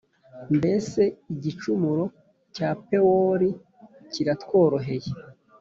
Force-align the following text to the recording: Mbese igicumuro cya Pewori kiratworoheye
Mbese 0.57 1.01
igicumuro 1.33 2.03
cya 2.55 2.69
Pewori 2.85 3.49
kiratworoheye 4.11 5.11